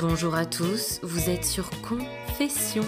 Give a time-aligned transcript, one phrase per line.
[0.00, 2.84] Bonjour à tous, vous êtes sur Confession,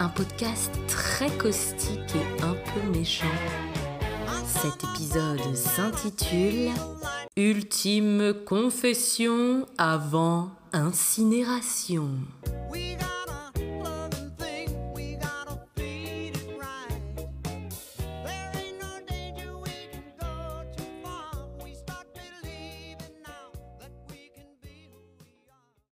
[0.00, 3.26] un podcast très caustique et un peu méchant.
[4.46, 6.70] Cet épisode s'intitule
[7.36, 12.08] Ultime confession avant incinération.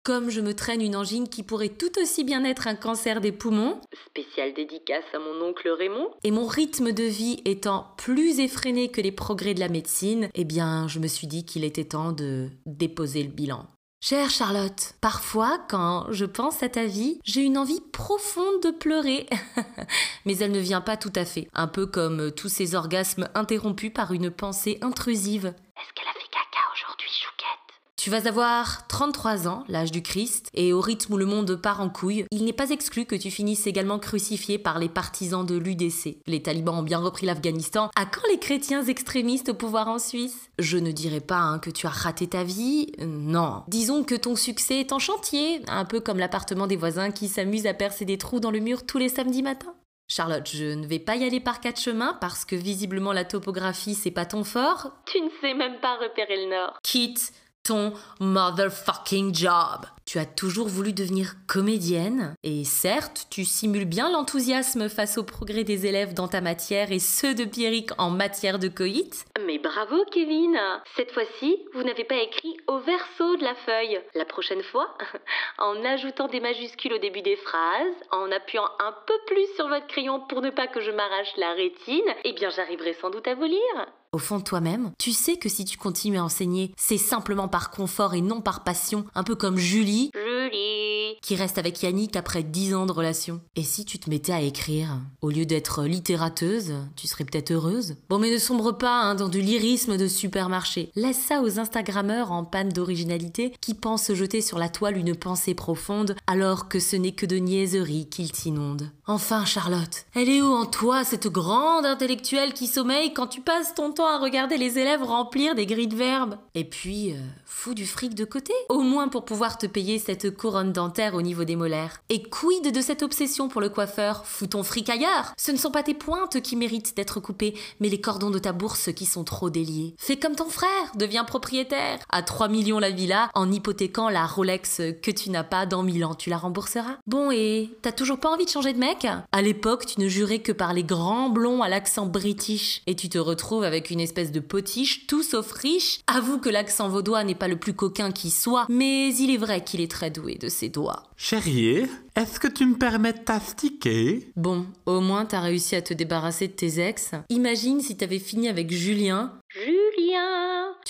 [0.03, 3.33] Comme je me traîne une angine qui pourrait tout aussi bien être un cancer des
[3.33, 8.91] poumons, spécial dédicace à mon oncle Raymond, et mon rythme de vie étant plus effréné
[8.91, 12.13] que les progrès de la médecine, eh bien, je me suis dit qu'il était temps
[12.13, 13.67] de déposer le bilan.
[14.03, 19.27] Chère Charlotte, parfois, quand je pense à ta vie, j'ai une envie profonde de pleurer.
[20.25, 21.47] Mais elle ne vient pas tout à fait.
[21.53, 25.49] Un peu comme tous ces orgasmes interrompus par une pensée intrusive.
[25.49, 27.71] Est-ce qu'elle a fait caca aujourd'hui, Chouquette
[28.03, 31.83] Tu vas avoir 33 ans, l'âge du Christ, et au rythme où le monde part
[31.83, 35.55] en couille, il n'est pas exclu que tu finisses également crucifié par les partisans de
[35.59, 36.17] l'UDC.
[36.27, 37.91] Les talibans ont bien repris l'Afghanistan.
[37.95, 40.49] À quand les chrétiens extrémistes au pouvoir en Suisse?
[40.59, 43.65] Je ne dirais pas hein, que tu as raté ta vie, euh, non.
[43.69, 47.67] Disons que ton succès est en chantier, un peu comme l'appartement des voisins qui s'amusent
[47.67, 49.75] à percer des trous dans le mur tous les samedis matins.
[50.09, 53.95] Charlotte, je ne vais pas y aller par quatre chemins parce que visiblement la topographie
[53.95, 54.91] c'est pas ton fort.
[55.05, 56.79] Tu ne sais même pas repérer le nord.
[56.83, 59.87] Quitte ton motherfucking job.
[60.07, 65.63] Tu as toujours voulu devenir comédienne, et certes, tu simules bien l'enthousiasme face au progrès
[65.63, 69.25] des élèves dans ta matière et ceux de Pierrick en matière de coït.
[69.47, 70.59] Mais bravo, Kevin
[70.97, 74.01] Cette fois-ci, vous n'avez pas écrit au verso de la feuille.
[74.15, 74.99] La prochaine fois,
[75.59, 79.87] en ajoutant des majuscules au début des phrases, en appuyant un peu plus sur votre
[79.87, 83.37] crayon pour ne pas que je m'arrache la rétine, eh bien j'arriverai sans doute à
[83.37, 83.87] vous lire.
[84.13, 87.71] Au fond de toi-même, tu sais que si tu continues à enseigner, c'est simplement par
[87.71, 90.11] confort et non par passion, un peu comme Julie.
[90.17, 93.41] Julie Qui reste avec Yannick après 10 ans de relation.
[93.55, 97.95] Et si tu te mettais à écrire Au lieu d'être littérateuse, tu serais peut-être heureuse
[98.09, 100.91] Bon, mais ne sombre pas hein, dans du lyrisme de supermarché.
[100.97, 105.55] Laisse ça aux Instagrammeurs en panne d'originalité qui pensent jeter sur la toile une pensée
[105.55, 108.91] profonde alors que ce n'est que de niaiseries qu'ils t'inondent.
[109.11, 113.75] Enfin, Charlotte, elle est où en toi cette grande intellectuelle qui sommeille quand tu passes
[113.75, 117.75] ton temps à regarder les élèves remplir des grilles de verbes Et puis, euh, fous
[117.75, 121.43] du fric de côté, au moins pour pouvoir te payer cette couronne dentaire au niveau
[121.43, 122.01] des molaires.
[122.09, 124.25] Et quid de cette obsession pour le coiffeur?
[124.27, 127.89] Fous ton fric ailleurs Ce ne sont pas tes pointes qui méritent d'être coupées, mais
[127.89, 129.97] les cordons de ta bourse qui sont trop déliés.
[129.99, 131.99] Fais comme ton frère, deviens propriétaire.
[132.11, 136.05] À 3 millions la villa, en hypothéquant la Rolex que tu n'as pas dans 1000
[136.05, 136.99] ans, tu la rembourseras.
[137.09, 139.00] Bon, et t'as toujours pas envie de changer de mec?
[139.33, 143.09] À l'époque, tu ne jurais que par les grands blonds à l'accent british, et tu
[143.09, 146.01] te retrouves avec une espèce de potiche, tout sauf riche.
[146.07, 149.63] Avoue que l'accent vaudois n'est pas le plus coquin qui soit, mais il est vrai
[149.65, 151.05] qu'il est très doué de ses doigts.
[151.17, 154.31] Chérie, est-ce que tu me permets de t'astiquer?
[154.37, 157.13] Bon, au moins t'as réussi à te débarrasser de tes ex.
[157.29, 159.33] Imagine si t'avais fini avec Julien.
[159.49, 159.80] Julien?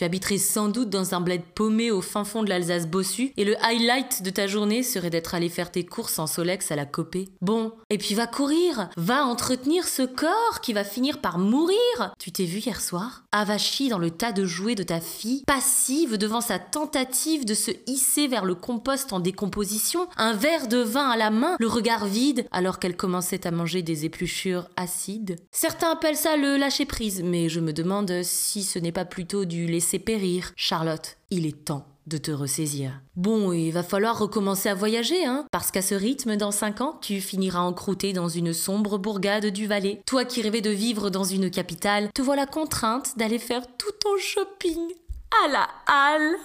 [0.00, 3.44] Tu habiterais sans doute dans un bled paumé au fin fond de l'Alsace bossu et
[3.44, 6.87] le highlight de ta journée serait d'être allé faire tes courses en Solex à la
[6.87, 7.28] copée.
[7.43, 12.15] Bon, et puis va courir, va entretenir ce corps qui va finir par mourir.
[12.19, 13.25] Tu t'es vu hier soir?
[13.31, 17.71] Avachi dans le tas de jouets de ta fille, passive devant sa tentative de se
[17.87, 22.06] hisser vers le compost en décomposition, un verre de vin à la main, le regard
[22.06, 25.37] vide alors qu'elle commençait à manger des épluchures acides.
[25.53, 29.44] Certains appellent ça le lâcher prise, mais je me demande si ce n'est pas plutôt
[29.44, 30.53] du laisser périr.
[30.56, 33.01] Charlotte, il est temps de te ressaisir.
[33.17, 36.99] Bon, il va falloir recommencer à voyager, hein, parce qu'à ce rythme, dans 5 ans,
[37.01, 40.01] tu finiras encrouté dans une sombre bourgade du Valais.
[40.06, 44.17] Toi qui rêvais de vivre dans une capitale, te voilà contrainte d'aller faire tout ton
[44.19, 44.93] shopping
[45.45, 46.37] à la halle.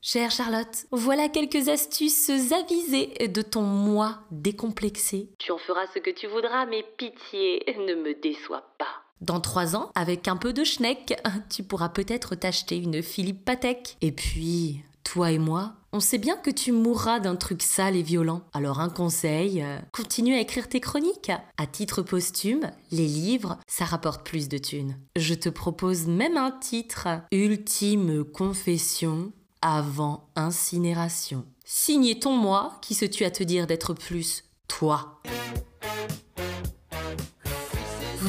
[0.00, 5.30] Chère Charlotte, voilà quelques astuces avisées de ton moi décomplexé.
[5.38, 9.03] Tu en feras ce que tu voudras, mais pitié, ne me déçois pas.
[9.20, 11.14] Dans trois ans, avec un peu de schneck,
[11.50, 13.96] tu pourras peut-être t'acheter une Philippe Patek.
[14.00, 18.02] Et puis, toi et moi, on sait bien que tu mourras d'un truc sale et
[18.02, 18.42] violent.
[18.52, 21.30] Alors un conseil, euh, continue à écrire tes chroniques.
[21.56, 24.98] À titre posthume, les livres, ça rapporte plus de thunes.
[25.14, 29.32] Je te propose même un titre, Ultime confession
[29.62, 31.44] avant incinération.
[31.64, 35.20] Signé ton moi qui se tue à te dire d'être plus toi.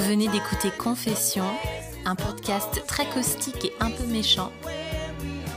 [0.08, 1.46] Venez d'écouter Confession,
[2.06, 4.52] un podcast très caustique et un peu méchant.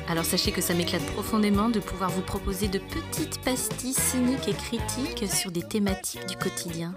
[0.08, 4.54] Alors sachez que ça m'éclate profondément de pouvoir vous proposer de petites pastilles cyniques et
[4.54, 6.94] critiques sur des thématiques du quotidien.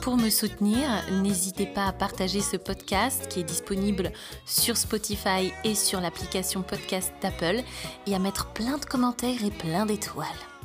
[0.00, 4.12] pour me soutenir, n'hésitez pas à partager ce podcast qui est disponible
[4.44, 7.64] sur Spotify et sur l'application podcast d'Apple
[8.06, 10.55] et à mettre plein de commentaires et plein d'étoiles.